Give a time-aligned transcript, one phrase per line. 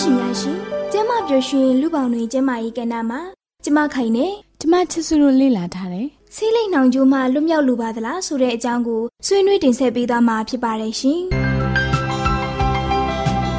[0.00, 0.56] ရှင်များရှင်
[0.92, 3.20] ကျမပျော်ရွှင်လူပေါင်းတွင်ကျမ၏ကဏ္ဍမှာ
[3.64, 4.26] ကျမခိုင်နေ
[4.60, 11.20] ကျမချစ်စုလို့လေ့လာထားတယ်ဆေးလိမ်နှောင်ကျိုးမှလွတ်မြောက်လိုပါသလားဆိုတဲ့အကြောင်းကိုဆွေးနွေးတင်ဆက်ပေးသွားမှာဖြစ်ပါတယ်ရှင်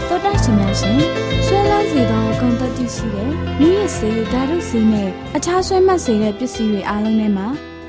[0.09, 0.99] တော်တာရှင်များရှင်
[1.45, 3.29] ဆွဲလန်းစေသောဂုဏ်သတ္တိရှိတဲ့
[3.59, 7.47] မိရစေဓာတ်ရုပ်စေနဲ့အခြားဆွဲမှတ်စေတဲ့ပစ္စည်းတွေအားလုံးထဲမှာ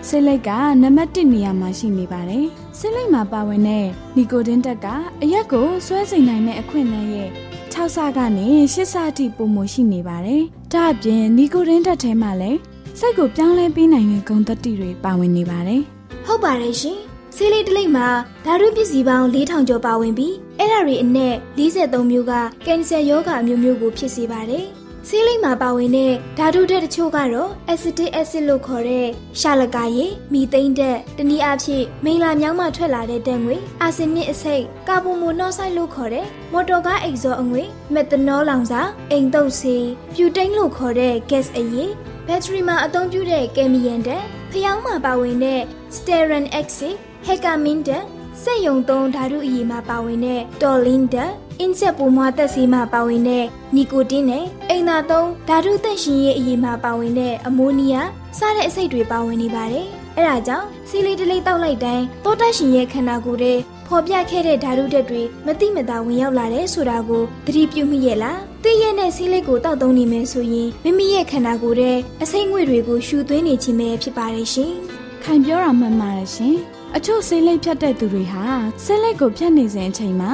[0.08, 0.50] ဆေးလိပ်က
[0.82, 2.46] နံပါတ်1နေရာမှာရှိနေပါတယ်။
[2.78, 4.86] ဆေးလိပ်မှာပါဝင်တဲ့နီကိုတင်းတက်က
[5.22, 7.30] အရက်ကိုဆွဲစိန်နိုင်တဲ့အခွင့်အရေးရဲ့
[7.72, 12.58] 6ဆကနေ8ဆအထိပုံမရှိနေပါတယ်။ဒါ့အပြင်နီကိုတင်းတက်ထဲမှာလည်း
[12.98, 15.82] စိတ်ကိုပြောင်းလဲပေးနိုင်တဲ့ဂုဏ်သတ္တိတွေပါဝင်နေပါတယ်။
[16.26, 16.98] ဟုတ်ပါတယ်ရှင်။
[17.36, 18.08] ဆေးလိပ်တစ်လိပ်မှာ
[18.44, 22.32] ဓာတုပစ္စည်းပေါင်း4000ကျော်ပါဝင်ပြီးအဲ့ဒါတွေအနက်43မျိုးက
[22.66, 24.66] ကင်ဆာရောဂါမျိုးမျိုးကိုဖြစ်စေပါတယ်။
[25.12, 29.06] ဆေးလိပ်မှာပါဝင်တဲ့ဓာတုဓာတ်တချို့ကတော့ acetic acid လို့ခေါ်တဲ့
[29.40, 37.62] ရှာလကာရည်မီသိန်းဓာတ်တနည်းအားဖြင့်မိလာမြောင်းမှထွက်လာတဲ့ဓာတ်ငွေအာဆင်နစ်အဆိပ်ကာဗွန်မိုနော့ဆိုက်လို့ခေါ်တဲ့မော်တော်ကားအိတ်ဇောအငွေ
[37.94, 41.90] မက်သနောလောင်စာအိမ်တုပ်ဆေးပြူတိန်လို့ခေါ်တဲ့ gas အရည်
[42.26, 45.60] ဘက်ထရီမှာအသုံးပြုတဲ့ကယ်မီယန်ဓာတ်ဖျောင်းမှာပါဝင်တဲ့
[45.96, 46.96] stearin acid
[47.26, 48.04] ဟက်ကမင်းဓာတ်
[48.42, 53.44] စက်ယုံသုံးဓာတုအရည်မှာပါဝင်တဲ့တော်လင်းဓာတ် အင်းချက်ပူမွားသက်ဆေးမှာပါဝင်တဲ့
[53.74, 63.52] နီကိုတင်းနဲ့အိမ်သာသုံးဓာတုသန့်ရှင်ရေးအရည်မှာပါဝင်တဲ့အမိုနီးယားစတဲ့အဆိပ်တွေပါဝင်နေပါတယ်။အဲဒါကြောင့်စီလီတလေးတောက်လိုက်တိုင်းတောတရှင်ရဲ့ခန္ဓာကိုယ်ထဲ
[63.86, 71.92] ပေါ်ပြခဲ့တဲ့ဓာတုဓာတ်တွေမတိမတာဝင်ရောက်လာတယ်ဆိုတာကိုသတိပြုမိရဲ့လား။သိရဲ့နဲ့စီးလေးကိုတောက်သုံးနေမယ်ဆိုရင်မိမိရဲ့ခန္ဓာကိုယ်ထဲ
[72.22, 74.72] အဆိပ်ငွေ့တွေကိုရှူသွင်းနေခြင်းပဲဖြစ်ပါတယ်ရှင်။
[75.24, 76.56] ခိုင်ပြောတာမှန်ပါတယ်ရှင်။
[76.96, 78.44] အချို့ဆေးလိပ်ဖြတ်တဲ့သူတွေဟာ
[78.84, 80.32] ဆေးလိပ်ကိုဖြတ်နေစဉ်အချိန်မှာ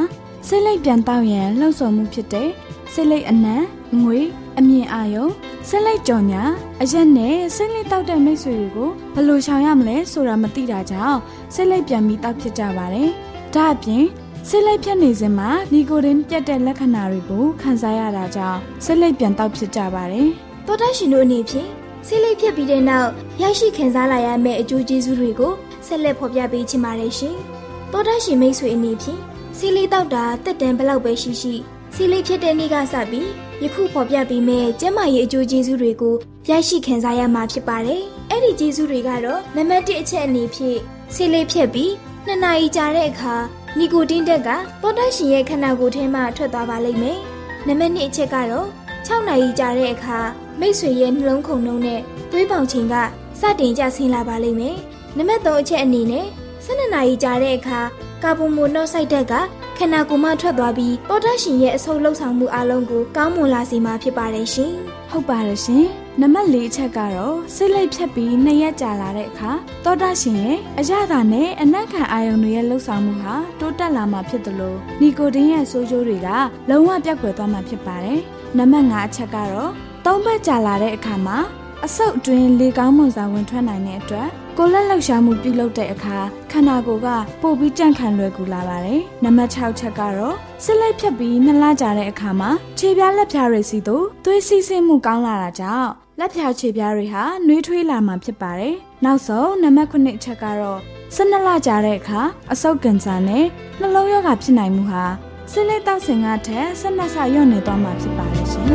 [0.49, 2.49] ဆေးလိပ်ပြန်တောက်ရန်လှုပ်ဆော်မှုဖြစ်တဲ့
[2.93, 3.57] ဆေးလိပ်အနံ
[4.03, 4.19] ငွေ
[4.59, 5.27] အမြင့်အာယုံ
[5.69, 6.43] ဆေးလိပ်ကြော်ညာ
[6.83, 11.19] အရက်နဲ့ဆေးလိပ်တောက်တဲ့မိတ်ဆွေတွေကိုဘယ်လိုရှောင်ရမလဲဆိုတာမသိတာကြောင့်
[11.55, 13.09] ဆေးလိပ်ပြန်ပြီးတောက်ဖြစ်ကြပါတယ်။
[13.55, 14.05] ဒါအပြင်
[14.49, 20.29] ဆေးလိပ်ဖြတ်နေစဉ်မှာနီကိုတင်ပြတ်တဲ့လက္ခဏာတွေကိုခံစားရတာကြောင့်ဆေးလိပ်ပြန်တောက်ဖြစ်ကြပါတယ်။
[20.67, 21.69] သောတရှင်တို့အနေဖြင့်
[22.07, 23.09] ဆေးလိပ်ဖြတ်ပြီးတဲ့နောက်
[23.43, 25.53] ရရှိခံစားလာရမယ့်အကျိုးကျေးဇူးတွေကို
[25.87, 27.35] ဆက်လက်ဖော်ပြပေးချင်ပါတယ်ရှင်။
[27.93, 29.21] သောတရှင်မိတ်ဆွေအနေဖြင့်
[29.59, 31.55] စီလေးတောက်တာတက်တန်ဘလောက်ပဲရှိရှိ
[31.95, 33.29] စီလေးဖြစ်တဲ့နေ့ကစပြီး
[33.63, 36.15] ယခုဖော်ပြပေးမယ့်ကျမရဲ့အကျိုးကျေးဇူးတွေကို
[36.49, 40.79] ရရှိခံစားရမှာဖြစ်ပါတယ်။အဲ့ဒီကျေးဇူးတွေကတော့နံပါတ်1အချက်အနေဖြင့်
[41.15, 41.93] စီလေးဖြစ်ပြီး
[42.27, 43.35] နှစ်နာရီကြာတဲ့အခါ
[43.79, 44.49] နီကိုတင်းတက်က
[44.83, 47.19] သောတရှင်ရဲ့ခန္ဓာကိုယ်ထဲမှထွက်သွားပါလိမ့်မယ်။
[47.67, 48.69] နံပါတ်2အချက်ကတော့
[49.07, 50.19] 6နာရီကြာတဲ့အခါ
[50.61, 52.01] မိတ်ဆွေရဲ့နှလုံးခုန်နှုံးနဲ့
[52.31, 52.95] သွေးပေါင်ချိန်က
[53.41, 54.77] စတင်ကျဆင်းလာပါလိမ့်မယ်။
[55.17, 56.27] နံပါတ်3အချက်အနေနဲ့
[56.65, 57.81] 12နာရီကြာတဲ့အခါ
[58.27, 59.35] ကာဗွန်မိုနော့ဆိုက်ဓာတ်က
[59.79, 64.73] ခန္ဓာကိုယ်မှထွက်သွားပြီးပေါ်တာရှင်ရဲ့အဆုတ်လှုပ်ဆောင်မှုအလုံးကိုကောင်းမွန်လာစေမှာဖြစ်ပါတယ်ရှင်။
[65.11, 65.85] ဟုတ်ပါတယ်ရှင်။
[66.21, 69.51] နံပါတ်၄အချက်ကတော့ဆိတ်လိပ်ဖြတ်ပြီးနှစ်ရက်ကြာလာတဲ့အခါ
[69.85, 76.29] တောတာရှင်ရဲ့အရသာနဲ့အနက်ခံအာယုန်တွေရဲ့လှုပ်ဆောင်မှုဟာတိုးတက်လာမှာဖြစ်တယ်လို့နီကိုတင်းရဲ့ဆိုးကျိုးတွေက
[76.71, 78.21] လုံးဝပြတ်ကွယ်သွားမှာဖြစ်ပါတယ်။
[78.59, 79.71] နံပါတ်၅အချက်ကတော့
[80.05, 81.39] သုံးဘက်ကြာလာတဲ့အခါမှာ
[81.85, 86.19] အဆုတ်အတွင်းလေကောင်းမွန်စွာဝင်ထွက်နိုင်တဲ့အတွက် ကိုလက်လှုပ်ရှားမှုပြုလုပ်တဲ့အခါ
[86.51, 87.09] ခန္ဓာကိုယ်က
[87.43, 98.75] ပို့ပြီးကြန့်ခံလွယ်ကူလာပါတယ်။နံပါတ်6ချက်ကတော့စစ်လိုက်ဖြတ်ပြီးနှစ်လကြာတဲ့အခါမှာခြေပြားလက်ဖြားတွေစီသို့သွေးစီးဆင်းမှုကောင်းလာတာကြောင့်လက်ဖြားခြေပြားတွေဟာနှွေးထွေးလာမှာဖြစ်ပါတယ်။
[99.05, 100.81] နောက်ဆုံးနံပါတ်9ချက်ကတော့
[101.17, 102.21] 12လကြာတဲ့အခါ
[102.53, 103.45] အဆုတ်ကင်ဆာနဲ့
[103.81, 105.05] နှလုံးရောဂါဖြစ်နိုင်မှုဟာ
[105.51, 108.67] ဆေးလိပ်တောက်ဆင်ကထက်ဆက်နက်ဆလျော့နေသွားမှာဖြစ်ပါတယ်ရှင်။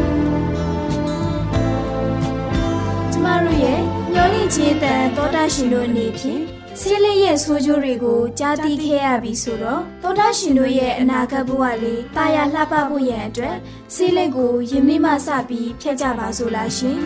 [3.11, 6.41] ကျမတို့ရဲ့ မျောလင့်ခြင်းတန်တောတာရှင်တို့အနေဖြင့်
[6.79, 13.55] ဆေးလေးရဲ့ဆိုးကျိုးတွေကိုကြားသိခဲ့ရပြီဆိုတော့တောတာရှင်တို့ရဲ့အနာဂတ်ဘဝလေးတာယာလှပဖို့ရန်အတွက်
[13.95, 16.97] ဆေးလေးကိုယမင်းမစပြီးဖျက်ကြပါစို့လားရှင်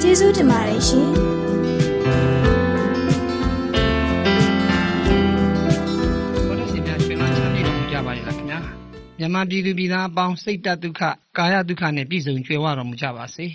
[0.00, 1.08] ကျေးဇူးတင်ပါတယ်ရှင်
[6.46, 8.58] ဘုရားရှင်များရှင်တော်ချမ်းမြေတော်မူကြပါရဲ့လားခင်ဗျာ
[9.18, 11.02] မြန်မာပြည်သူပြည်သားအပေါင်းစိတ်တဒုက္ခ
[11.38, 13.46] ကာယဒုက္ခနဲ့ပြည့်စုံကြွယ်ဝတော်မူကြပါစေ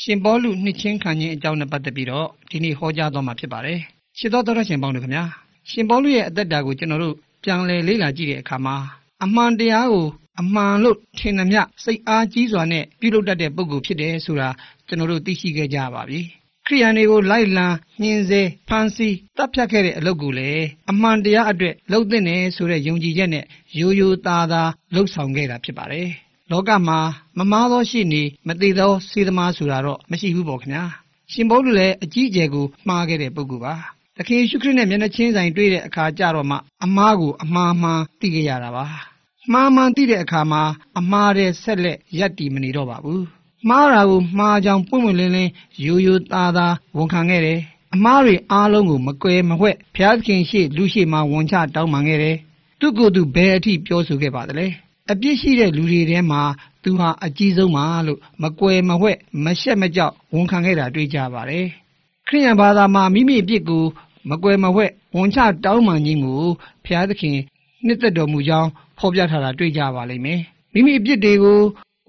[0.00, 3.78] ရှင်ဘောလူနှစ်ချင်းခံခြင်းအကြောင်းနဲ့ပတ်သက်ပြီးတော့ဒီနေ့ဟောကြားတော်မှာဖြစ်ပါတယ်
[4.18, 5.24] ရှင်းတော်တော်ရှင်ပေါင်းတို့ခင်ဗျာ
[5.70, 8.76] ရှင်ဘောလူရဲ့အသက်တာကိုကျွန်တော်တို့ပြန်လည်လေ့လာကြည့်တဲ့အခါမှာ
[9.24, 10.06] အမှန်တရားကို
[10.40, 14.48] အမှန်လို့ထင်သမျှစိတ်အားကြီးစွာနဲ့ပြုလုပ်တတ်တဲ့ပုဂ္ဂိုလ်ဖြစ်တယ်ဆိုတာ
[14.86, 16.20] ကျွန်တော်တို့သိရှိခဲ့ကြပါပြီ
[16.66, 17.66] ခရိယန်တွေကိုလိုက်လံ
[18.02, 23.44] ညှင်းဆဲဖန်ဆီးတပ်ဖြတ်ခဲ့တဲ့အလုပ်ကိုလည်းအမှန်တရားအတွက်လှုပ်တဲ့နယ်ဆိုတဲ့ယုံကြည်ချက်နဲ့
[23.78, 26.08] ရိုးရိုးသားသားလှုပ်ဆောင်ခဲ့တာဖြစ်ပါတယ်။
[26.52, 26.98] လောကမှာ
[27.38, 30.84] မမားသောရှိနေမသေးသောစေသမားဆိုတာတော့မရှိဘူးပေါ့ခင်ဗျာ။
[31.32, 33.74] ရှင်ဘုန်းလူလည်းအကြီးအကျယ်ကိုမှားခဲ့တဲ့ပုဂ္ဂိုလ်ပါ။
[34.16, 38.84] သခင်ယေရှုခရစ်နဲ့မျက်နှာချင်းဆိုင်တွေ့တဲ့အခါကြတော့မှအမားကိုအမှားမှန်သိခဲ့ရတာပါ။
[39.52, 40.62] မှားမှန်သိတဲ့အခါမှာ
[40.98, 43.22] အမှားတဲ့ဆက်လက်ရပ်တည်မနေတော့ပါဘူး။
[43.68, 45.50] မှားတာကိုမှားကြောင်ပွင့်ပွင့်လင်းလင်း
[45.84, 47.60] ရိုးရိုးသားသားဝန်ခံခဲ့တယ်။
[47.94, 52.36] အမားတွေအားလုံးကိုမကွယ်မဝှက်ဖျားသခင်ရှိလူရှိမှဝန်ချတောင်းပန်ခဲ့တယ်။
[52.80, 54.68] သူကိုယ်သူဘယ်အထိပြောဆိုခဲ့ပါသလဲ။
[55.10, 56.42] အပြစ်ရှိတဲ့လူတွေထဲမှာ
[56.82, 61.66] သူဟာအကြီးဆုံးပါလို့မကွယ်မဝှက်မရှက်မကြောက်ဝန်ခံခဲ့တာတွေ့ကြပါတယ်။
[62.28, 63.84] ခရိယန်ဘာသာမှာမိမိအပြစ်ကို
[64.30, 66.42] မကွယ်မဝှက်ဝန်ချတောင်းပန်ခြင်းကို
[66.84, 67.38] ဖျားသခင်
[67.86, 68.68] နှစ်သက်တော်မူကြောင်း
[68.98, 70.40] ဖော်ပြထားတာတွေ့ကြပါလိမ့်မယ်။
[70.72, 71.58] မိမိအပြစ်တွေကို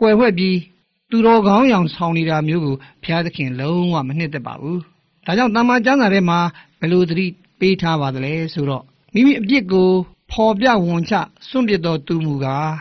[0.02, 0.58] ကွယ်ဝှက်ပြီး
[1.10, 4.78] သူတော်ကောင်းအောင်ဆောင်နေတာမျိုးကိုဘုရားသခင်လုံးဝမနှစ်သက်ပါဘူး။
[5.26, 6.40] ဒါကြောင့်တမန်ကျမ်းစာထဲမှာ
[6.80, 7.26] ဘယ်လိုသတိ
[7.60, 9.90] ပေးထားပါသလဲဆိုတော့မိမိအပြစ်ကို
[10.34, 11.14] ဖော်ပြဝန်ချ
[11.50, 12.74] စွန့်ပစ်တော်သူမူကား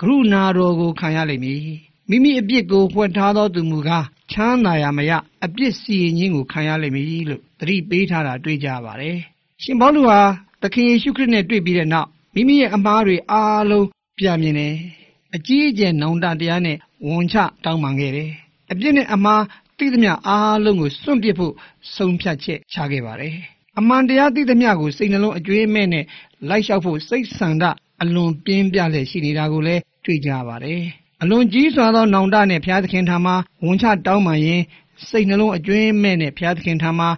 [0.00, 1.64] ကရုဏာတော်ကိုခံရလိမ့်မည်။
[2.08, 5.12] မိမိအပြစ်ကိုဖွက်ထားသောသူမူကားချမ်းသာရမရ
[5.44, 9.18] အပြစ်စီရင်ခြင်းကိုခံရလိမ့်မည်လို့သတိပေးထားတာတွေ့ကြပါတယ်။
[9.62, 10.20] ရှင်ဘောလူဟာ
[10.62, 13.86] သခင်ယေရှုခရစ်နဲ့တွေ့ပြီးတဲ့နောက်မိမိရဲ့အမှားတွေအားလုံး
[14.18, 14.74] ပြန်မြင်တယ်။
[15.34, 18.30] အကြီးအကျယ်နောင်တတရားနဲ့ဝန်ချတောင်းပန်ခဲ့တယ်။
[18.70, 19.42] အပြစ်နဲ့အမှား
[19.78, 21.54] သိသမျှအားလုံးကိုစွန့်ပစ်ဖို့
[21.94, 23.36] ဆုံးဖြတ်ချက်ချခဲ့ပါတယ်။
[23.80, 26.04] အမှန်တရားသိသမျှကိုစိတ်နှလုံးအကျွေးမဲ့နဲ့
[26.48, 27.64] လိုက်လျှောက်ဖို့စိတ်ဆန္ဒ
[28.02, 30.80] အလွန်ပြင်းပြလျက်ရှိနေတာကိုလည်းတွေ့ကြပါတယ်။
[31.22, 33.34] အလွန်ကြီးစွာသောနောင်တနဲ့ဘုရားသခင်ထံမှာ
[33.64, 34.62] ဝန်ချတောင်းပန်ရင်
[35.08, 37.08] စိတ်နှလုံးအကျွေးမဲ့နဲ့ဘုရားသခင်ထံမှာ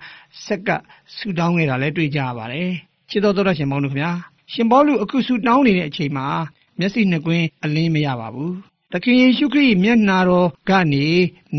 [0.44, 0.68] ဆက်က
[1.16, 2.68] ဆူတောင်းခဲ့တာလည်းတွေ့ကြပါတယ်။
[3.10, 4.12] ချစ်တော်တော်ရှင်ပေါင်းတို့ခင်ဗျာ
[4.52, 6.26] ရှင်ဘောလူအခုဆူတောင်းနေတဲ့အချိန်မှာ
[6.78, 8.52] မျက်စိနှစ်ကွင်းအလင်းမရပါဘူး။
[8.92, 11.06] သခင်ယေရှုခရစ်မျက်နာတော်ကနေ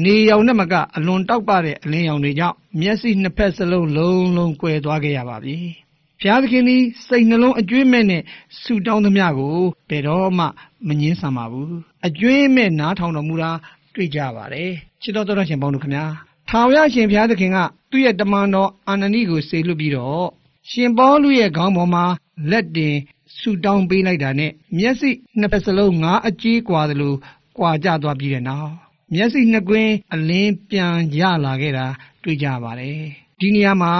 [0.03, 5.56] နေရောင်နဲ့မကအလွန်တောက်ပတဲ့အလင်းရောင်တွေကြောင့် မျက်စိနှစ်ဖက်စလုံးလုံးလုံးကွယ်သွားခဲ့ရပါပြီ။
[6.20, 8.22] ဘုရားသခင်သည်စိတ်နှလုံးအကျွေးမဲ့နဲ့
[8.62, 9.58] ဆူတောင်းသမျှကို
[9.90, 10.44] ဘယ်တော့မှ
[10.88, 11.72] မငင်းဆန်ပါဘူး။
[12.06, 13.50] အကျွေးမဲ့နားထောင်တော်မူတာ
[13.94, 14.70] တွေ့ကြပါတယ်။
[15.02, 16.06] ချစ်တော်တော်ရှင်ပေါင်းတို့ခင်ဗျာ။
[16.48, 17.58] ထာဝရရှင်ဘုရားသခင်က
[17.90, 20.26] သူ့ရဲ့တမန်တော်အာနနိကိုစေလွှတ်ပြီးတော့
[20.70, 22.04] ရှင်ပေါလုရဲ့ခေါင်းပေါ်မှာ
[22.50, 22.94] လက်တင်
[23.38, 27.14] ဆူတောင်းပေးလိုက်တာနဲ့မျက်စိနှစ်ဖက်စလုံးငါးအကြီးกว่าသလို
[27.58, 28.72] ကွာကျသွားပြီးတဲ့နောက်
[29.14, 31.86] မျက်စိနှစ်ကွင်းအလင်းပြန်ရလာခဲ့တာ
[32.23, 32.99] တွေ့ကြပါတယ်
[33.39, 33.93] ဒီနေရာမှာ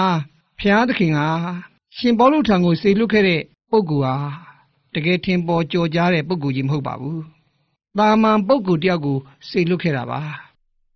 [0.59, 1.19] ဖျားသခင်က
[1.97, 4.15] ရှင်ပေါလုထံကိုစေလွတ်ခဲ့တဲ့ပုဂ္ဂိုလ်ဟာ
[4.93, 7.21] တကယ်ထင်ပေါ်ကြော်ကြားတဲ့ပုဂ္ဂိုလ်ကြီးမဟုတ်ပါဘူး
[7.97, 9.17] တာမန်ပုဂ္ဂိုလ်တယောက်ကို
[9.49, 10.19] စေလွတ်ခဲ့တာပါ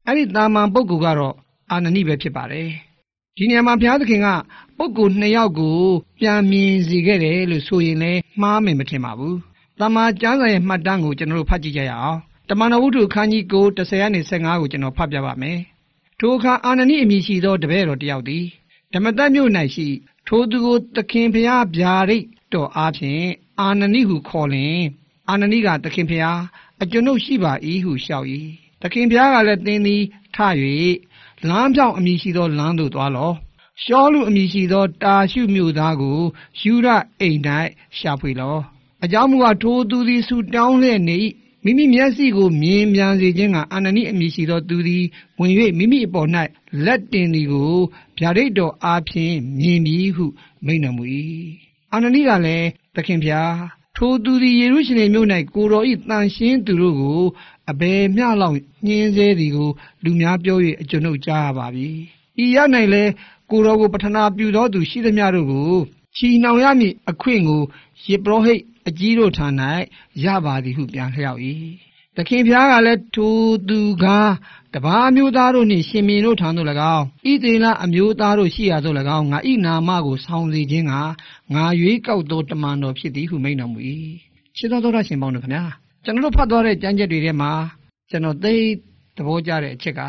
[0.05, 1.35] အဲ့ဒီတာမန်ပုဂ္ဂိုလ်ကတော့
[1.71, 2.69] အာနနိပဲဖြစ်ပါတယ်
[3.37, 4.27] ဒီနေရာမှာဘုရားသခင်က
[4.77, 5.79] ပုဂ္ဂိုလ်နှစ်ယောက်ကို
[6.19, 9.35] ပြန်မြင်စေခဲ့တယ်လို့ဆိုရင်လည်းမှားမယ်မထင်ပါဘူး။
[9.79, 12.17] တမန်ကျမ်းစာရဲ့မှတ်တမ်းကိုကျွန်တော်တို့ဖတ်ကြည့်ကြရအောင်။
[12.49, 15.57] တမန်တော်ဝုဒ္ဓခန်းကြီး9 10ကနေ15ကိုကျွန်တော်ဖတ်ပြပါမယ်။
[16.21, 18.45] ထိုအခါအာနနိအမည်ရှိသောတပည့်တော်တယောက်သည်
[18.93, 19.87] ဓမ္မတမြို့၌ရှိ
[20.27, 23.25] ထိုသူကိုသခင်ဖျားဗျာဒိတ်တော်အားဖြင့်
[23.59, 24.79] အာနနိဟုခေါ်လင်
[25.29, 26.39] အာနနိကသခင်ဖျား
[26.81, 28.27] အကျွန်ုပ်ရှိပါ၏ဟုလျှောက်၏။
[28.81, 30.03] သခင်ဖျားကလည်းသင်သည်
[30.35, 30.37] ထ၍
[31.49, 33.35] လမ်းပြောင်အမည်ရှိသောလမ်းသို့သွားလော့
[33.83, 36.19] ရှောလူအမည်ရှိသော တာရှုမြို့သားကို
[36.61, 36.87] ယူရ
[37.19, 37.39] အိမ်၌
[37.97, 38.57] ရှာဖွေလော
[39.03, 41.17] အကြောင်းမူကားထိုသူသည်ဆူတောင်းလျက်နေ၏
[41.63, 45.03] မိမိမျက်စိကိုမြင်ပြန်စေခြင်းကအာနနိအမည်ရှိသောသူသည်
[45.39, 46.29] ဝင်၍မိမိအပေါ်၌
[46.85, 47.75] လက်တင်သည်ကို
[48.17, 50.25] ဗျာဒိတ်တော်အားဖြင့်မြင်ပြီးဟု
[50.65, 51.03] မိန့်တော်မူ၏
[51.91, 53.53] အာနနိကလည်းသခင်ဖျား
[53.95, 57.21] ထိုသူသည်ယေရုရှလင်မြို့၌ကိုတော်၏တန်ရှင်းသူတို့ကို
[57.71, 59.69] အဘယ်မျှလောက်ညှင်းဆဲသည်ကို
[60.03, 61.89] လူများပြော၍အကျွန်ုပ်ကြားရပါပြီ။
[62.43, 62.57] ဤရ၌
[62.93, 63.11] လည်း
[63.51, 65.73] ကိုတော်ကိုပထနာပြုသောသူရှိသမျှတို့ကို
[66.15, 67.61] ချီနှောင်ရမည်အခွင့်ကို
[68.05, 69.47] ယေပရောဟိတ် အကြီးတို့ထံ၌
[70.23, 71.39] ရပါသည်ဟုပြန်လျှောက်၏
[72.15, 73.35] သခင်ဖျားကလည်းထို
[73.69, 74.33] သူကား
[74.73, 80.93] တပါးမျိုးသားတို့နှင့်ရှင်မင်းတို့ထံသို့၎င်းဣသေလအမျိုးသားတို့ရှိရာသို့၎င်းငါဤနာမကိုဆောင်စေခြင်းက
[81.53, 83.79] ငါရွေးကောက်သောတမန်တော်ဖြစ်သည်ဟုမိန့်တော်မူ၏
[84.57, 85.63] ရှင်းသောသောရှင်ပေါင်းတို့ခင်ဗျာ
[86.03, 87.51] ကျွန်တော်တို့ဖတ်သွားတဲ့ကျမ်းချက်တွေထဲမှာ
[88.09, 88.55] ကျွန်တော်သိ
[89.15, 90.01] သဘောကျတဲ့အချက်က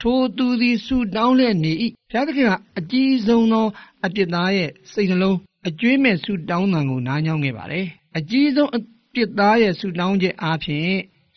[0.00, 1.72] ထိုသူသည်ဆူတောင်းလျက်နေ၏
[2.10, 3.66] ဘုရားသခင်ကအကြီးဆုံးသော
[4.04, 5.38] အပြစ်သားရဲ့စိတ်နှလုံး
[5.68, 7.86] အကျွေးမဲ့ဆူတောင်းတန်ကိုနားညောင်းခဲ့ပါတယ်
[8.18, 8.80] အကြီးဆုံးအ
[9.14, 10.92] ပြစ်သားရဲ့ဆူတောင်းချက်အားဖြင့်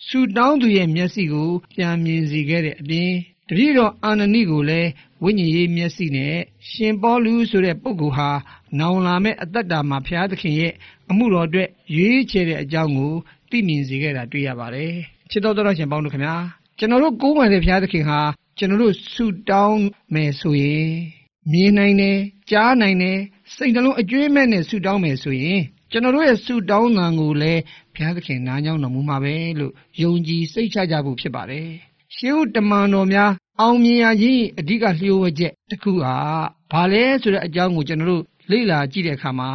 [0.08, 3.12] ဆူတောင်းသူရဲ့မျက်စိကိုပြန်မြင်စေခဲ့တဲ့အပြင်
[3.50, 4.90] တပည့်တော်အာနနိကိုလည်း
[5.24, 6.36] ဝိညာဉ်ရေးမျက်စိနဲ့
[6.70, 8.30] ရှင်ပေါလုဆိုတဲ့ပုဂ္ဂိုလ်ဟာ
[8.80, 10.74] နောင်လာမဲ့အသက်တာမှာဘုရားသခင်ရဲ့
[11.10, 13.14] အမှုတော်အတွက်ရွေးချယ်တဲ့အကြောင်းကို
[13.50, 14.94] သိမြင်စေခဲ့တာတွေ့ရပါတယ်
[15.32, 16.36] ချစ်တော်တော်ရှင်ပေါင်းတို့ခင်ဗျာ
[16.78, 18.20] ကျွန်တော်တို့ကိုးကွယ်တဲ့ဘုရားသခင်ဟာ
[18.58, 20.90] ကျွန်တော်တို့ဆုတောင်းမယ်ဆိုရင်
[21.52, 22.18] မြင်နိုင်တယ်
[22.52, 23.20] ကြားနိုင်တယ်
[23.56, 27.62] စိတ်နှလုံးအကျွေးမဲ့နဲ့ဆုတောင်းမယ်ဆိုရင် ကျွန်တော်တို့ရဲ့ဆုတောင်းတန်ကိုလည်း
[27.94, 31.68] ဘုရားသခင်နားကြောင်းတော်မူမှာပဲလို့ယုံကြည်စိတ်ချကြဖို့ဖြစ်ပါတယ်
[32.16, 36.16] ရှေးဥတမန်တော်များအောင်မြင်ရခြင်းအဓိကလျှို့ဝှက်ချက်တစ်ခုဟာ
[36.72, 39.50] ဘာလဲဆိုတဲ့အကြောင်းကိုကျွန်တော်တို့လေ့လာကြည့်တဲ့အခါမှာ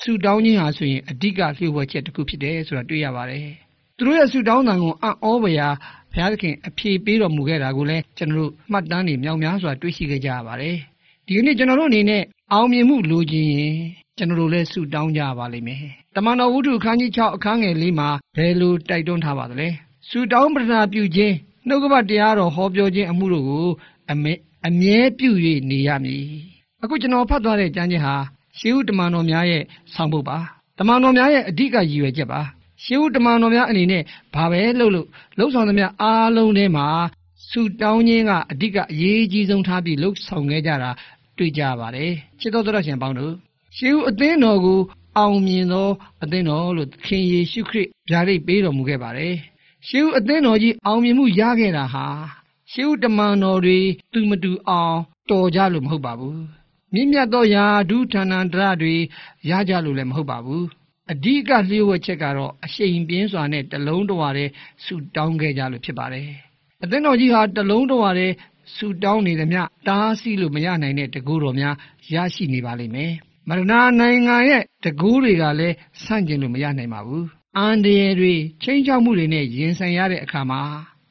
[0.00, 3.46] ဆုတောင်းခြင်းဟာဆိုရင်အဓိကလျှို့ဝှက်ချက်တစ်ခုဖြစ်တယ်ဆိုတာတွေ့ရပါတယ်
[3.96, 5.68] သူတို့ရဲ့ဆုတောင်းတန်ကိုအံ့ဩဖွယ်ရာ
[6.12, 10.76] ဘုရားသခင်အဖြေပေးတော်မူခဲ့တာကိုလည်းကျွန်တော်တို့မှတ်တမ်းနေမြောက်များစွာတွေ့ရှိခဲ့ကြရပါတယ်
[11.26, 13.76] ဒီကနေ့ကျွန်တော်တို့အနေနဲ့အောင်မြင်မှုလိုချင်ရင်
[14.18, 15.80] ကျွန်တော်တို့လည်းဆုတောင်းကြပါလိမ့်မယ်
[16.14, 19.68] တမန်တော်ဝုဒ္ဓခန်းကြီး6အခန်းငယ်လေးမှာဘယ်လိုတိုက်တွန်းထားပါသလဲ
[20.08, 21.34] ဆုတောင်းပတနာပြုခြင်း
[21.68, 23.68] နှုတ်ကပတ်တရားတော်ဟောပြောခြင်းအမှုတို့ကို
[24.10, 24.32] အမေ
[24.66, 25.30] အမြဲပြု၍
[25.70, 26.26] နေရမည်
[26.82, 28.14] အခုကျွန်တော်ဖတ်သွားတဲ့ကျမ်းချင်းဟာ
[28.58, 29.62] ရှေးဥတမန်တော်များရဲ့
[29.94, 30.38] ဆောင်ပုဒ်ပါ
[30.78, 32.40] တမန်တော်များရဲ့အဓိကရည်ရွယ်ချက်ပါ
[32.84, 34.02] ရှေးဥတမန်တော်များအနေနဲ့
[34.34, 35.06] ဘာပဲလုပ်လို့
[35.38, 36.86] လှုပ်ဆောင်သမျှအားလုံးထဲမှာ
[37.48, 40.90] ဆူတောင်းခြင်းကအဓိကအရေးကြီးဆုံးထားပြီးလှုပ်ဆောင်ခဲ့ကြတာ
[41.38, 43.34] တွေ့ကြပါတယ်ချစ်တော်တော်ရှင်ပေါင်းတို့
[43.76, 44.80] ရှေးဥအသင်းတော်ကို
[45.18, 45.88] အောင်မြင်သော
[46.22, 49.34] အသင်းတော်လို့ခင်ယေရှုခရစ်ဗျာဒိတ်ပေးတော်မူခဲ့ပါတယ်
[49.88, 52.06] ရှေးဥအသင်းတော်ကြီးအောင်မြင်မှုရခဲ့တာဟာ
[52.72, 53.78] ရှေးဥတမန်တော်တွေ
[54.12, 54.98] သူမတူအောင်
[55.30, 56.42] တော်ကြလို့မဟုတ်ပါဘူး
[56.94, 58.94] မြင့်မြတ်သောယာဒုဌာနန္တရတွေ
[59.50, 60.64] ရကြလို့လည်းမဟုတ်ပါဘူး
[61.12, 64.48] အဓိကလျှို့ဝှက်ချက်ကတော့အရှိန်ပြင်းစွာနဲ့တလုံးတဝါတဲ့
[64.84, 66.28] ဆူတောင်းခဲ့ကြလို့ဖြစ်ပါတယ်
[66.82, 68.32] အသင်းတော်ကြီးဟာတလုံးတဝါတဲ့
[68.76, 71.74] ဆူတောင်းနေသည်မြတားဆီးလို့မရနိုင်တဲ့တကူတော်များ
[72.14, 73.12] ရရှိနေပါလိမ့်မယ်
[73.48, 73.62] မရဏ
[74.00, 77.26] နိုင်ငံရဲ့တကူတွေကလည်းဆန့်ကျင်လို့မရနိုင်ပါဘူး
[77.58, 80.60] အန္တရာယ်တွေချင်းချောက်မှုတွေနဲ့ရင်ဆိုင်ရတဲ့အခါမှာ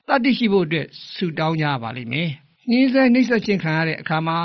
[0.07, 2.29] တတ္တိရှိဖို့အတွက်ဆူတောင်းကြပါလိမ့်မယ်
[2.69, 4.37] နှင်းစဲနှိမ့်ဆက်ခြင်းခံရတဲ့အခါမှာ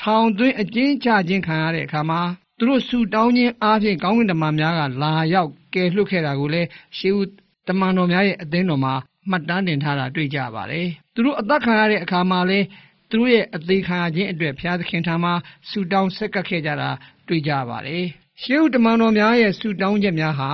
[0.00, 2.20] ထောင်သွင်းအကျဉ်းချခြင်းခံရတဲ့အခါမှာ
[2.58, 7.26] သူတို့ဆူတောင်းခြင်းအားဖြင့်ကောင်းကင်တမန်များကလာရောက်ကယ်လွတ်ခဲ့တာကိုလည်းရှေးဦး
[7.68, 8.94] တမန်တော်များရဲ့အသင်းတော်မှာ
[9.30, 12.66] မှတ်တမ်းတင်ထားတာတွေ့ကြပါတယ်။သူတို့အသက်ခံရတဲ့အခါမှာလည်း
[13.10, 15.32] သူတို့ရဲ့အသေးခံရခြင်းအတွက်ဘုရားသခင်ထံမှာ
[15.68, 16.90] ဆူတောင်းဆက်ကပ်ခဲ့ကြတာ
[17.28, 18.04] တွေ့ကြပါတယ်။
[18.42, 20.50] ရှေးဦးတမန်တော်များရဲ့ဆူတောင်းချက်များဟာ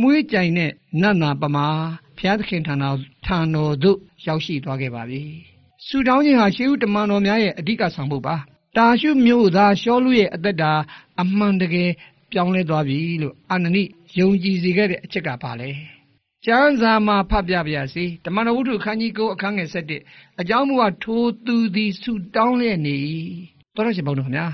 [0.00, 1.66] မွေးကြိုင်တဲ့နတ်နာပမာ
[2.16, 5.22] ဘုရားသခင်ထံတော်ထံတော်သို့ရောက်ရှိသွားခဲ့ပါပြီ။
[5.86, 8.36] ဆူတောင်းခြင်းဟာရှေးဦးတမန်တော်များရဲ့အဓိကဆောင်ဖို့ပါ။
[8.76, 10.72] တာရှုမျိုးသားရှောလူရဲ့အသက်တာ
[11.20, 11.90] အမှန်တကယ်
[12.32, 13.82] ပြောင်းလဲသွားပြီလို့အာနနိ
[14.18, 15.70] ယုံကြည်စေခဲ့တဲ့အချက်ကပါလေ
[16.46, 19.68] ကျမ်းစာမှာဖတ်ပြပါရစေတမန်တော်ဝုဒ္ဓခန်းကြီး9အခန်းငယ်
[20.04, 22.98] 7အကြောင်းမူကားထိုသူသည်ဆူတောင်းလျက်နေ
[23.74, 24.46] တော်ရရှင်ပေါင်းတို့ခင်ဗျာ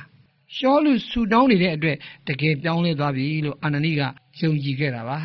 [0.55, 1.97] ရှောလူဆူတောင်းနေတဲ့အတွက်
[2.29, 4.01] တကယ်ပြောင်းလဲသွားပြီလို့အာနနိက
[4.41, 5.19] ယုံကြည်ခဲ့တာပါ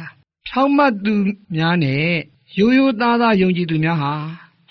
[0.47, 1.13] ဖြောင်းမတ်သူ
[1.55, 2.05] များနဲ့
[2.57, 4.13] ရိုးရိုးသားသားယုံကြည်သူများဟာ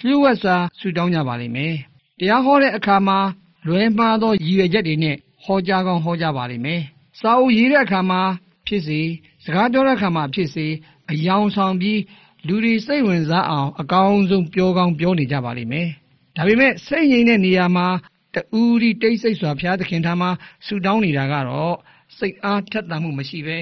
[0.01, 1.75] လျှို့ဝှက်စွာဆူတောင်းကြပါလိမ့်မယ်
[2.19, 3.19] တရားဟောတဲ့အခါမှာ
[3.67, 6.81] လွဲမှားသောရည်ရွယ်ချက်တွေနဲ့ဟောကြားကောင်းဟောကြားပါလိမ့်မယ်။
[7.21, 8.21] စာအုပ်ရေးတဲ့အခါမှာ
[8.67, 9.01] ဖြစ်စေ
[9.45, 10.67] စကားပြောတဲ့အခါမှာဖြစ်စေ
[11.11, 12.01] အယောင်ဆောင်ပြီး
[12.47, 15.89] လူတွေစိတ်ဝင်စားအောင် အကောင်းဆုံးပြောကောင်းပြောနေကြပါလိမ့်မယ်။
[16.37, 17.87] ဒါပေမဲ့စိတ်ငြိမ်တဲ့နေရာမှာ
[18.35, 20.31] တူရီတိတ်ဆိတ်စွာဘုရားသခင်ထံမှာ
[20.67, 21.75] ဆူတောင်းနေတာကတော့
[22.19, 23.57] စိတ်အားထက်သန်မှုမရှိဘဲ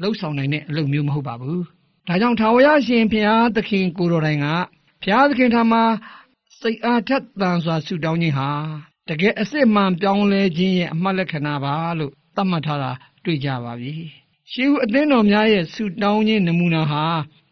[0.00, 1.60] လှုပ်ဆောင်နိုင်တဲ့အလုပ်မျိုးမဟုတ်ပါဘူး။
[2.08, 4.46] ဒါကြောင့်ထာဝရရှင်ဘုရားသခင်ကိုတော်တိုင်က
[5.02, 5.82] ဘုရားသခင်ထံမှာ
[6.60, 8.48] စိတ်အားထက်သန်စွာဆူတောင်းခြင်းဟာ
[9.08, 12.90] တကယ်အစစ်မှန်ပြောင်းလဲခြင်းရဲ့အမှတ်လက္ခဏာပါလို့သတ်မှတ်ထားတာ
[13.24, 13.94] တွေ့ကြပါပြီ။
[14.50, 17.04] ရှေးဦးအသင်းတော်များရဲ့ဆူတောင်းခြင်းနမူနာဟာ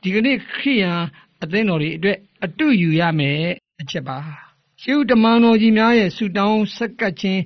[0.02, 1.00] ဒီကနေ့ခရိယန်
[1.42, 3.42] အသင်းတော်တွေအတွက်အတူယူရမယ်
[3.80, 4.18] အချက်ပါ။
[4.82, 7.42] ရှေးဦးတမန်တော်ကြီးများရဲ့ဆူတောင်းဆက်ကပ်ခြင်း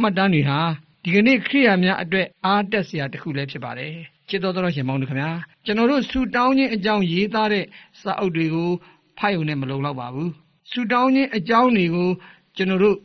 [0.00, 0.60] မှတ်တမ်းတွေဟာ
[1.02, 3.94] ဒီကနေ့ခရိယာများအတွက်အားတက်စရာတစ်ခုလည်းဖြစ်ပါတယ်။
[4.28, 5.30] ချစ်တော်တော်ရှင်ပေါင်းတို့ခင်ဗျာ
[5.64, 7.64] ကျွန်တော်တို့ဆူတောင်းခြင်းအကြောင်းရေးသားတဲ့
[8.00, 8.70] စာအုပ်တွေကို
[9.18, 10.28] ဖတ်ရုံနဲ့မလုံလောက်ပါဘူး။
[10.70, 12.08] ဆူတောင်းခြင်းအကြောင်းတွေကို
[12.56, 12.96] ကျွန်တော်တို့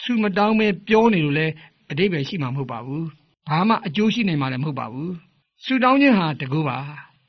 [0.00, 1.46] ဆူမတောင်းပဲပြောနေလို့လဲ
[1.90, 3.06] အတိပ္ပယ်ရှိမှာမဟုတ်ပါဘူး
[3.48, 5.10] ဘာမှအကျိုးရှိနိုင်မှာလည်းမဟုတ်ပါဘူး
[5.66, 6.78] ဆူတောင်းခြင်းဟာတကူပါ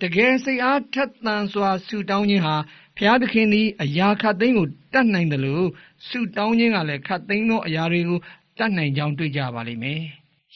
[0.01, 2.55] တကယ်စိတ်အားထက်သန်စွာဆူတောင်းခြင်းဟာ
[2.97, 5.65] ဘုရားသခင်သည်အရာခတ်သိမ်းကိုတတ်နိုင်တယ်လို့
[6.07, 8.19] ဆူတောင်းခြင်းကလည်းခတ်သိမ်းသောအရာတွေကို
[8.57, 10.01] တတ်နိုင်ကြောင်းတွေ့ကြပါလိမ့်မယ်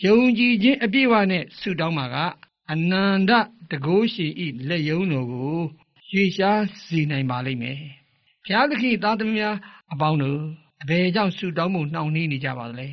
[0.05, 2.15] ယုံကြည်ခြင်းအပြည့်အဝနဲ့ဆူတောင်းမှာက
[2.71, 3.31] အနန္တ
[3.71, 5.59] တကိုးရှိဤလက်ယုံတော်ကို
[6.11, 7.79] ရွေရှားစေနိုင်ပါလိမ့်မယ်
[8.43, 9.55] ဘုရားသခင်သားသမီးများ
[9.93, 10.41] အပေါင်းတို့
[10.81, 12.87] အဘယ်ကြောင့်ဆုတောင်းမှုနှောင့်နှေးနေကြပါသလဲ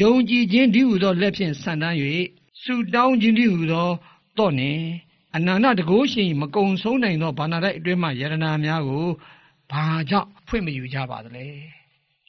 [0.00, 1.98] ယုံကြည်ခြင်းဒီဟုသောလက်ဖြင့်ဆန်တန်း၍
[2.62, 3.88] ဆုတောင်းခြင်းဒီဟုသော
[4.38, 4.72] တော့နေ
[5.36, 9.06] အနန္တတကုရှင်မကုံဆုံးနိုင်သောဘာနာတိုက်အတွင်းမှယရနာများကို
[9.70, 11.46] ဘာကြောင့်ဖွင့်မယူကြပါသလဲ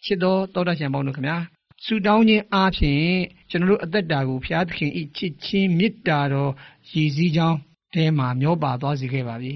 [0.03, 1.37] ချစ်တော်တောတရှင်ပေါင်းတို့ခမညာ
[1.85, 3.05] ဆုတောင်းခြင်းအားဖြင့်
[3.49, 6.51] ကျွန်တော်တို့အသက်တာကိုဘုရားသခင်ဤချစ်ချင်းမေတ္တာတော်
[6.91, 7.57] ရည်စည်းကြောင်း
[7.95, 9.55] တဲမှာမျောပါသွားစေခဲ့ပါပြီ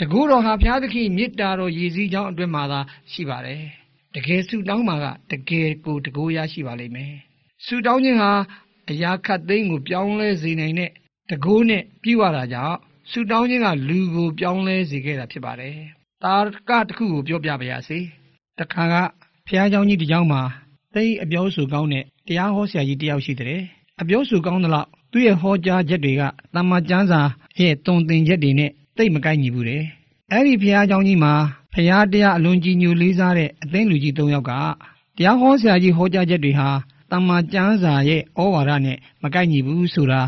[0.00, 2.80] တကူတော်ဟာဘုရားသခင်မေတ္တာတော်ရည်စည်းကြောင်းအတွင်းမှာသာ
[3.12, 3.62] ရှိပါတယ်
[4.14, 7.14] တကယ်ဆုတောင်းမှာကတကယ်ကိုတကူရရှိပါလိမ့်မယ်
[7.66, 8.32] ဆုတောင်းခြင်းဟာ
[8.89, 10.91] အရာခတ်သိမ်းကိုပြောင်းလဲစေနိုင်တဲ့
[11.29, 12.77] တကူနဲ့ပြုရတာကြောင့်
[13.11, 15.75] ဆုတောင်းခြင်းကလူကိုပြောင်းလဲစေခဲ့တာဖြစ်ပါတယ်
[16.23, 16.35] တာ
[16.69, 17.99] ကတစ်ခုကိုပြောပြပါရစေ
[18.59, 18.95] တခါက
[19.47, 20.41] ဘုရားเจ้าကြီးတစ်ကြောင်းမှာ
[20.95, 23.61] သိအပြောဆိုကောင်းတဲ့တရားဟောဆရာကြီးတယောက်ရှိတဲ့
[24.01, 26.21] အပြောဆိုကောင်းသလောက်သူ့ရဲ့ဟောကြားချက်တွေက
[26.55, 27.21] တမ္မာကျမ်းစာ
[27.59, 29.83] ရဲ့တုံသင်ချက်တွေနဲ့သိမကိုက်ညီဘူးတဲ့
[30.31, 31.33] အဲ့ဒီဘုရားเจ้าကြီးမှာ
[31.73, 34.51] ဘုရားတရားအလွန်ကြီးညိုလေးစားတဲ့အသင်းလူကြီး၃ယောက်က
[35.17, 36.69] တရားဟောဆရာကြီးဟောကြားချက်တွေဟာ
[37.14, 40.20] တမ္မာကျမ်းစာရဲ့ဩဝါဒနဲ့မကိုက်ညီဘူးဆိုတာ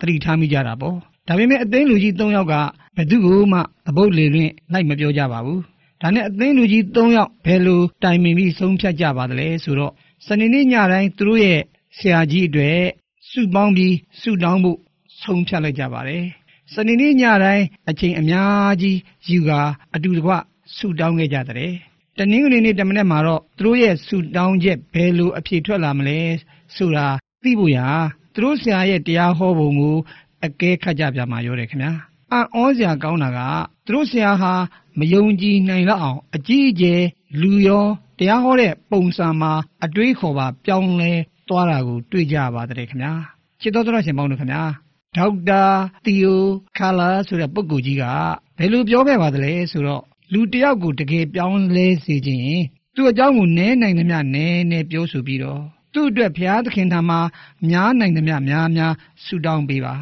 [0.00, 0.96] သတိထားမိကြတာပေါ့
[1.28, 2.54] ဒါပေမဲ့အသင်းလူကြီး၃ယောက်က
[2.96, 5.60] ဘယ်သူ့ကိုမှသဘုတ်လေလွင့်လိုက်မပြောကြပါဘူး
[6.00, 9.92] ဒါနဲ့အသင်းလူကြီး၃ယောက်ဘယ်လိုတိုင်ပင်ပြီးဆုံးဖြတ်ကြပါသလဲဆိုတော့
[10.26, 11.60] စနေနေ့ညတိုင်းသူတို့ရဲ့
[11.98, 12.80] ဆရာကြီးအတွက်
[13.30, 14.78] စုပေါင်းပြီးစုတောင်းဖို့
[15.22, 16.24] ဆုံးဖြတ်လိုက်ကြပါတယ်။
[16.72, 18.98] စနေနေ့ညတိုင်းအချိန်အများကြီး
[19.30, 19.60] ယူကာ
[19.94, 20.32] အတူတကွ
[20.76, 21.74] စုတောင်းခဲ့ကြတဲ့။
[22.18, 26.18] တနင်္ဂနွေနေ့တမနေ့မှာတော့သူတို့ရဲ့စုတောင်းချက်ဘယ်လိုအဖြေထွက်လာမလဲ
[26.76, 27.06] ဆိုတာ
[27.42, 27.86] သိဖို့ရာ
[28.34, 29.96] သူတို့ဆရာရဲ့တရားဟောပုံကို
[30.44, 31.92] အကဲခတ်ကြပြမှာရောတယ်ခင်ဗျာ။
[32.32, 33.38] အံ့ဩစရာကောင်းတာက
[33.86, 34.52] သူတို့ဆရာဟာ
[34.98, 37.02] မယုံကြည်နိုင်လောက်အောင်အကြီးအကျယ်
[37.40, 37.86] လူရော
[38.18, 39.52] တရားဟောတဲ့ပုံစံမှာ
[39.84, 41.12] အတွေးခေါ်ပါပြောင်းလဲ
[41.48, 43.12] သွားတာကိုတွေ့ကြပါတဲ့ခင်ဗျာ
[43.60, 44.62] ချစ်တော်တော်ရှင်ပေါင်းတို့ခင်ဗျာ
[45.16, 45.64] ဒေါက်တာ
[46.04, 46.42] သီယို
[46.78, 48.04] ခါလာဆိုတဲ့ပုဂ္ဂိုလ်ကြီးက
[48.58, 52.62] ဘယ်လိုပြောခဲ့ပါသလဲဆိုတော့ လူတယောက်ကိုတကယ်ပြောင်းလဲစေခြင်း
[52.94, 57.20] သူ့အကြောင်းကိုနဲနိုင်သမျှနဲနဲပြောဆိုပြီးတော့သူ့အတွက်ဘုရားသခင်ထံမှာ
[57.68, 58.92] များနိုင်သမျှများများ
[59.24, 59.94] ဆုတောင်းပေးပါ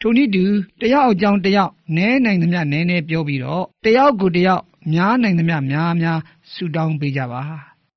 [0.00, 0.44] ထိုနည်းတူ
[0.80, 4.62] တယောက်အကြောင်းတယောက်နဲနိုင်သမျှနဲနဲပြောပြီးတော့တယောက်ကိုတယောက်
[4.92, 6.18] များနိုင်သမျှများများ
[6.52, 7.42] ဆုတောင်းပေးကြပါ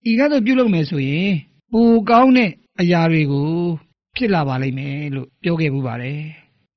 [0.10, 1.32] ဤကားသို့ပြုလုပ်မယ်ဆိုရင်
[1.72, 3.52] ပိုကောင်းတဲ့အရာတွေကို
[4.16, 6.20] ဖြစ်လာပါလိမ့်မယ်လို့ပြောခဲ့မှုပါတယ်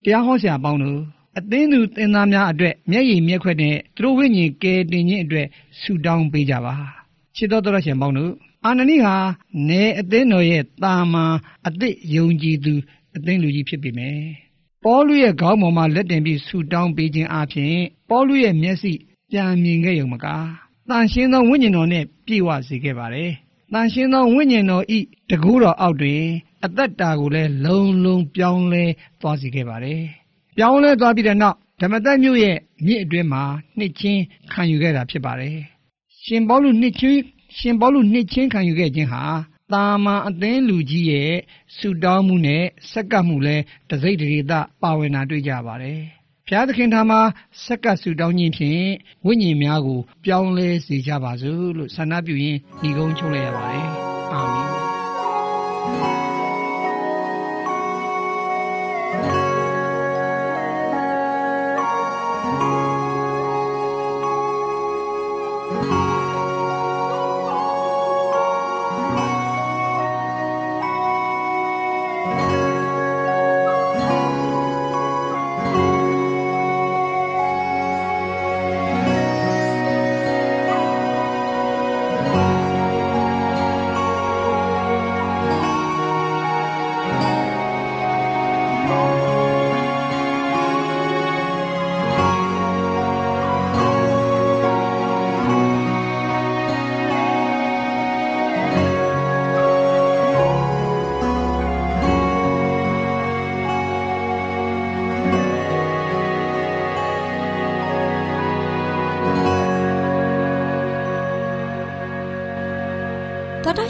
[0.05, 1.01] တရားဟောဆရာပေါင်းတို့
[1.39, 5.47] အသင်းသူသင်သားများအတွက်မျက်ရည်မျက်ခွက်နဲ့သူတို့ဝိညာဉ်ကယ်တင်ခြင်းအတွက်
[5.81, 6.75] ဆုတောင်းပေးကြပါ
[7.37, 8.33] ချစ်တော်တော်ရှင်ပေါင်းတို့
[8.65, 9.17] အာနနိဟာ
[9.69, 11.35] နေအသင်းတော်ရဲ့တာမန်
[11.67, 12.73] အသစ်ယုံကြည်သူ
[13.17, 14.21] အသင်းလူကြီးဖြစ်ပေမယ်
[14.85, 17.77] ပေါလုရဲ့ခေါင်းပေါ်မှာလက်တင်ပြီးဆုတောင်းပေးခြင်းအပြင်
[18.09, 18.93] ပေါလုရဲ့မျက်စိ
[19.31, 20.27] ပြန်မြင်ခဲ့ရုံမက
[20.91, 23.31] တန်ရှင်းသောဝိညာဉ်တော်နဲ့ပြည့်ဝစေခဲ့ပါတယ်။
[23.73, 24.99] တန်ရှင်းသောဝိညာဉ်တော်ဤ
[25.31, 26.23] တကူတော်အောက်တွင်
[26.65, 28.85] အသက်တာကိုလည်းလုံလုံပြောင်းလဲ
[29.21, 30.03] သွားစေခဲ့ပါတယ်။
[30.57, 33.43] ပြောင်းလဲသွားပြီးတဲ့နောက်ဓမ္မသက်မြို့ရဲ့မြစ်အတွင်းမှာ
[33.79, 35.57] နှစ်ချင်းခံယူခဲ့တာဖြစ်ပါတယ်။
[36.25, 37.21] ရှင်ပေါလုနှစ်ချင်း
[37.59, 39.23] ရှင်ပေါလုနှစ်ချင်းခံယူခဲ့ခြင်းဟာ
[39.73, 41.33] တာမန်အသင်းလူကြီးရဲ့
[41.77, 43.57] ဆူတောင်းမှုနဲ့စက္ကပ်မှုလဲ
[43.91, 46.01] တစိမ့်တရေသပါဝင်တာတွေ့ကြပါတယ်။
[46.47, 47.21] ဘုရားသခင်ထာမှာ
[47.65, 48.85] ဆက်ကပ်ဆူတောင်းခြင်းဖြင့်
[49.27, 53.89] ဝိညာဉ်များကို ပြောင်းလဲစေကြပါစို့လို့ဆန္ဒပြုရင်းညီကုန်းချုပ်လိုက်ရပါတယ်
[54.33, 54.72] အာမင်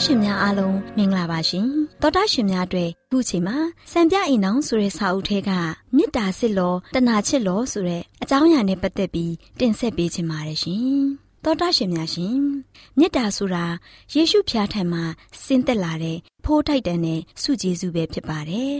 [0.06, 1.66] ရှင်များအားလုံးမင်္ဂလာပါရှင်
[2.02, 3.56] တော်တာရှင်များအတွက်ခုချိန်မှာ
[3.92, 5.50] စံပြအိမ်အောင်ဆိုတဲ့စာအုပ်ထဲက
[5.96, 10.86] မေတ္တာစစ်လောတနာချစ်လောဆိုတဲ့အကြောင်းအရာနဲ့ပတ်သက်ပြီးတင်ဆက်ပေးချင်ပါတယ်ရှင်
[11.44, 12.36] တော်တာရှင်များရှင်
[12.98, 13.64] မေတ္တာဆိုတာ
[14.14, 15.04] ယေရှုဖျားထံမှာ
[15.42, 18.74] ဆင်းသက်လာတဲ့ဖိုးထိုက်တန်တဲ့စုကျေးဇူးပဲဖြစ်ပါတယ်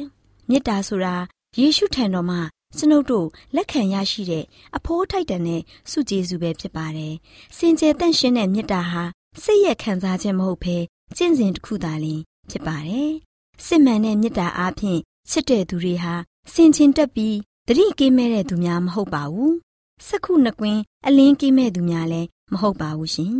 [0.49, 1.17] မေတ္တာဆိုတာ
[1.59, 2.41] ယေရှုထံတော်မှာ
[2.77, 4.45] ကျွန်ုပ်တို့လက်ခံရရှိတဲ့
[4.77, 7.15] အဖိုးထိုက်တန်တဲ့စုကျေးဇူးပဲဖြစ်ပါတယ်
[7.57, 9.05] စင်ကြယ်တန့်ရှင်းတဲ့မေတ္တာဟာ
[9.43, 10.79] စိတ်ရဲ့ခံစားခြင်းမဟုတ်ဘဲ
[11.19, 12.21] ကျင့်စဉ်တစ်ခုသာလျှင်
[12.51, 13.11] ဖြစ်ပါတယ်။
[13.67, 16.15] စစ်မှန်တဲ့မေတ္တာအားဖြင့်ချစ်တဲ့သူတွေဟာ
[16.53, 19.53] စင်ချင်းတက်ပြီးတတိကင်းမဲ့တဲ့သူများမဟုတ်ပါဘူး။
[20.07, 23.37] စက္ခုနှစ်ကွင်းအလင်းကင်းမဲ့သူများလည်းမဟုတ်ပါဘူးရှင်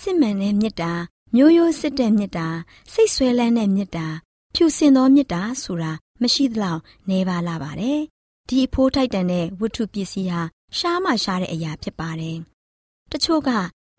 [0.00, 0.92] စစ်မှန်တဲ့မေတ္တာ
[1.36, 2.46] မျိုးရိုးစစ်တဲ့မေတ္တာ
[2.92, 4.06] စိတ်ဆွဲလန်းတဲ့မေတ္တာ
[4.54, 8.00] ဖြူစင်သောမေတ္တာဆိုတာမရှိသလောက်နေပါလာပါတယ်
[8.48, 10.40] ဒီအဖိုးထိုက်တန်တဲ့ဝတ္ထုပစ္စည်းဟာ
[10.78, 12.38] ရှားမှရှားတဲ့အရာဖြစ်ပါတယ်
[13.10, 13.50] တချို့က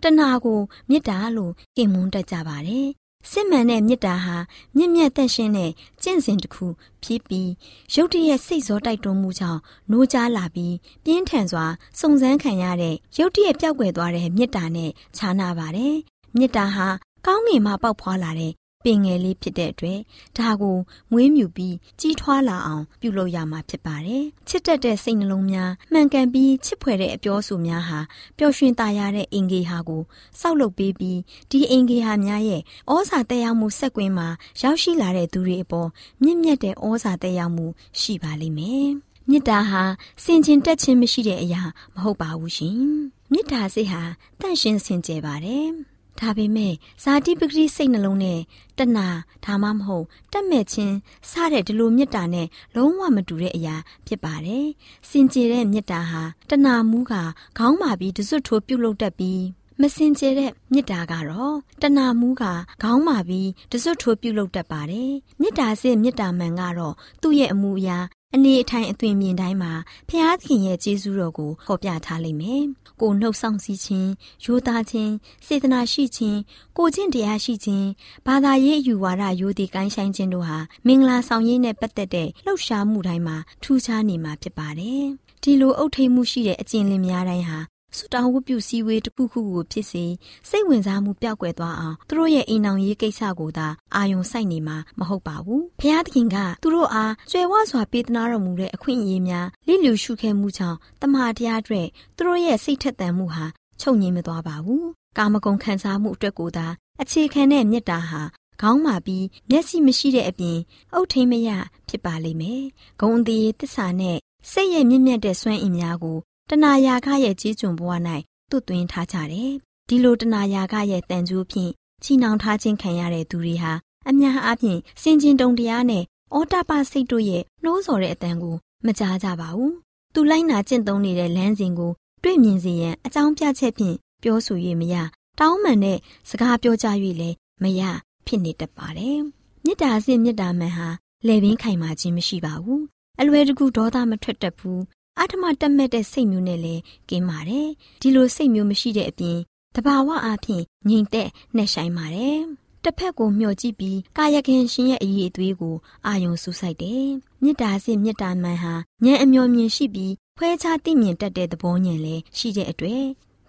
[0.04, 0.60] တဏှာကို
[0.90, 2.88] မေတ္တာလို့ကင်မွန်းတတ်ကြပါတယ်
[3.32, 4.38] စစ်မှန်တဲ့မေတ္တာဟာ
[4.76, 5.72] မြင့်မြတ်သက်ရှင်တဲ့
[6.04, 6.66] ကျင့်စဉ်တစ်ခု
[7.04, 7.52] ဖြစ်ပြီး
[7.94, 9.62] ရုတ်တရက်စိတ်စောတိုက်တွန်းမှုကြောင့်
[9.92, 11.66] နိုးကြားလာပြီးပြင်းထန်စွာ
[12.00, 15.96] စုံစမ်းခံရတဲ့ရုတ်တရက်ပျောက်ကွယ်သွားတဲ့မေတ္တာနဲ့ခြားနာပါတယ်။
[16.38, 16.88] မေတ္တာဟာ
[17.26, 18.54] ကောင်းငင်မှာပေါက်ဖွာလာတဲ့
[18.86, 20.00] ပင်ငယ်လေးဖြစ်တဲ့အတွက်
[20.38, 20.78] ဒါကို
[21.12, 28.00] မွေးမြူပြီးကြီးထွားလာအောင်ပြုလုပ်ရမှာဖြစ်ပါတယ်။ချစ်တတ်တဲ့စိတ်နှလုံးများမှန်ကန်ပြီးချစ်ဖွယ်တဲ့အပြောဆိုများဟာ
[28.38, 30.02] ပျော်ရွှင်သာယာတဲ့အင်္ဂေဟာကို
[30.40, 31.20] စောက်လုပ်ပေးပြီး
[31.52, 34.28] ဒီအင်္ဂေဟာများရဲ့ဩဇာတက်ရောက်မှုစက်ကွင်းမှာ
[34.62, 35.90] ရောက်ရှိလာတဲ့သူတွေအပေါ်
[36.24, 37.66] မြင့်မြတ်တဲ့ဩဇာတက်ရောက်မှု
[38.00, 38.88] ရှိပါလိမ့်မယ်။
[39.30, 39.82] မေတ္တာဟာ
[40.24, 41.62] စင်ကျင်တက်ခြင်းမရှိတဲ့အရာ
[41.96, 42.80] မဟုတ်ပါဘူးရှင်။
[43.32, 44.02] မေတ္တာစိတ်ဟာ
[44.40, 45.70] တန့်ရှင်းစင်ကြယ်ပါတယ်။
[46.20, 46.74] ဒါပေမဲ့
[47.04, 48.40] ဇာတိပဂတိစိတ်နှလုံးနဲ့
[48.80, 49.08] တဏှာ
[49.46, 50.96] ဒါမှမဟုတ်တက်မဲ့ခြင်း
[51.30, 53.76] စတဲ့ဒီလိုမေတ္တာနဲ့လုံးဝမတူတဲ့အရာ
[54.08, 54.66] ဖြစ်ပါတယ်။
[55.10, 57.14] စင်ကြယ်တဲ့မေတ္တာဟာတဏှာမူးက
[57.58, 59.42] ခေါင်းမာပြီးတစွတ်ထိုးပြုတ်လုတတ်ပြီး
[59.82, 62.44] မစင်ကြယ်တဲ့မေတ္တာကတော့တဏှာမူးက
[62.84, 68.00] ခေါင်းမာပြီးတစွတ်ထိုးပြုတ်လုတတ်ပါတယ်။မေတ္တာစစ်မေတ္တာမှန်ကတော့သူ့ရဲ့အမူအရာ
[68.36, 69.74] အနေအထိုင်အသွင်မြင်တိုင်းမှာ
[70.10, 72.64] ဖျားသခင်ရဲ့ကျေးဇူးတော်ကိုဟောပြထားလိမ့်မယ်။
[73.02, 74.10] ကိုနှုတ်ဆောင်စည်းခြင်း၊
[74.46, 75.12] ရိုသားခြင်း၊
[75.46, 76.38] စေတနာရှိခြင်း၊
[76.78, 77.86] ကိုချင်းတရားရှိခြင်း၊
[78.28, 85.04] ဘာသာရေးအယူဝါဒရိုသေကိုင်းဆိုင်ခြင်းတို့ဟာမင်္ဂလာဆောင်ရေးနဲ့ပတ်သက်တဲ့လှုပ်ရှားမှုတိုင်းမှာထူးခြားနေမှာဖြစ်ပါတယ်။
[85.44, 87.60] ဒီလိုအုပ်ထိပ်မှုရှိတဲ့အကျင့်လင်များတိုင်းဟာ
[87.98, 90.06] ဆူတောင်းဝတ်ပြုစည်းဝေးတစ်ခုခုကိုဖြစ်စေ
[90.50, 103.46] စိတ်ဝင်စားမှုပျောက်ကွယ်သွားအောင်သူတို့ရဲ့အိမ်အောင်ရေးကိစ္စကိုသာအာယုံစိုက်နေမှာမဟုတ်ပါဘူး။ဖျားသခင်ကသူတို့အားကျွယ်ဝစွာပေးသနာတော်မူတဲ့အခွင့်အရေးများလိလူရှုခဲ့မှုကြောင့်တမန်တရားအတွက်သူတို့ရဲ့စိတ်ထက်သန်မှုဟာ
[103.82, 104.86] ချုပ်ငြိမ်မသွားပါဘူး။
[105.18, 106.68] ကာမဂုဏ်ခံစားမှုအတွက်ကိုသာ
[107.02, 108.22] အခြေခံတဲ့မေတ္တာဟာ
[108.62, 110.58] ခေါင်းမာပြီးမျက်စိမရှိတဲ့အပြင်
[110.94, 111.50] အုတ်ထိန်မရ
[111.88, 112.64] ဖြစ်ပါလိမ့်မယ်။
[113.02, 114.18] ဂုံတည်တစ္ဆာနဲ့
[114.52, 116.18] စိတ်ရဲ့မြင့်မြတ်တဲ့စွမ်းအင်များကို
[116.50, 117.92] တဏှာယာခရဲ့ကြီးကျွံဘဝ၌
[118.50, 119.52] သွတ်သွင်းထားကြတယ်။
[119.90, 121.72] ဒီလိုတဏှာယာခရဲ့တန်ကြိုးဖြင့်
[122.04, 123.72] ချီနှောင်ထားခြင်းခံရတဲ့သူတွေဟာ
[124.10, 126.04] အများအားဖြင့်စင်ကျင်တုံတရားနဲ့
[126.34, 128.56] အောတပစိတ်တို့ရဲ့နှိုးဆော်တဲ့အတန်ကို
[128.86, 129.74] မကြားကြပါဘူး။
[130.14, 131.92] သူလိုက်နာကျင့်သုံးနေတဲ့လမ်းစဉ်ကို
[132.24, 134.96] တွေ့မြင်စေရန်အကြောင်းပြချက်ဖြင့်ပြောဆို၍မရ
[135.40, 135.98] တောင်းမှန်တဲ့
[136.30, 136.88] စကားပြောကြ၍
[137.22, 137.82] လည်းမရ
[138.28, 139.20] ဖြစ်နေတတ်ပါတယ်။
[139.66, 140.88] မေတ္တာစစ်မေတ္တာမှန်ဟာ
[141.28, 142.82] လေပင်ခိုင်မာခြင်းမရှိပါဘူး။
[143.20, 144.82] အလွယ်တကူဒေါသမထွက်တတ်ဘူး
[145.20, 147.70] အာထမတက်မဲ့တဲ့စိတ်မျိုးနဲ့လည်းကင်းပါတယ်
[148.02, 149.38] ဒီလိုစိတ်မျိုးမရှိတဲ့အပြင်
[149.76, 152.40] တဘာဝအားဖြင့်ငြိမ်သက်နှက်ဆိုင်ပါတယ်
[152.84, 155.76] တစ်ဖက်ကိုမျှော်ကြည့်ပြီးကာယကံရှင်ရဲ့အရေးအသွေးကို
[156.06, 157.08] အာယုံစူးစိုက်တယ်
[157.42, 158.74] မေတ္တာစစ်မေတ္တာမှန်ဟာ
[159.06, 163.04] ဉာဏ်အမျှော်မြင်ရှိပြီးခွဲခြားသိမြင်တတ်တဲ့သဘောဉာဏ်လည်းရှိတဲ့အတွက်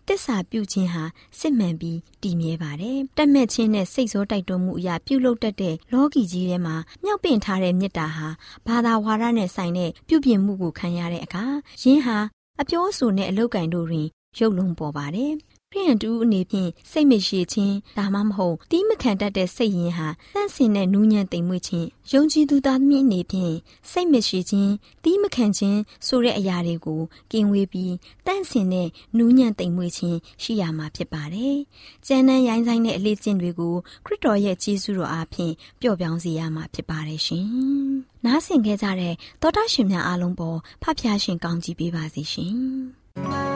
[0.08, 1.02] တစ္ဆာပြုခြင်းဟာ
[1.38, 8.28] စစ်မှန်ပြီးတည်မြဲပါတယ်။တက်မဲ့ခြင်းနဲ့စိတ်ဆိုးတိုက်တွန်းမှုအရာပြုလုပ်တတ်တဲ့လောကီကြီးထဲမှာမြောက်ပင့်ထားတဲ့မေတ္တာဟာ
[8.66, 11.44] ဘာသာဝါဒနဲ့ဆိုင်တဲ့ပြုပြင်မှုကိုခံရတဲ့အခါ
[11.82, 12.18] ယင်းဟာ
[12.60, 14.06] အပြောအဆိုနဲ့အလောက်ကင်တို့တွင်
[14.38, 23.54] ရုပ်လုံးပေါ်ပါတယ်။ခ ရိယန်တူအနေဖြင့်စိတ်မရှိခြင်းဒါမှမဟုတ်တီးမခံတတ်တဲ့စိတ်ရင်းဟာတန့်စင်တဲ့နူးညံ့သိမ်မွေ့ခြင်းယုံကြည်သူသားသမီးအနေဖြင့်
[23.90, 24.72] စိတ်မရှိခြင်း
[25.04, 27.00] တီးမခံခြင်းဆိုတဲ့အရာတွေကို
[27.32, 27.94] ကင်ဝေးပြီး
[28.26, 31.56] တန့်စင်တဲ့နူးညံ့သိမ်မွေ့ခြင်းရှိရမှာဖြစ်ပါတယ်။
[32.06, 37.46] ကျမ်းမ်းရိုင်းဆိုင်တဲ့အလေးကျင့်တွေကိုခရစ်တော်ရဲ့ကြီးစုတော်အားဖြင့်ပျော့ပြောင်းစေရမှာဖြစ်ပါတယ်ရှင်။
[38.24, 42.56] နားဆင်ခဲ့ကြတဲ့သောတာရှင်များအားလုံးပေါ်ဖဖျားရှင်ကောင်းကြီးပေးပါစေရှင်။